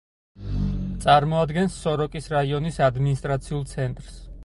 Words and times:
წარმოადგენს 1.03 1.77
სოროკის 1.83 2.33
რაიონის 2.37 2.83
ადმინისტრაციულ 2.91 3.67
ცენტრს. 3.77 4.23